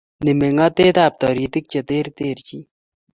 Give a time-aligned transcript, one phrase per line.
[0.23, 2.63] Ni mengotet ab taritik che ter terchin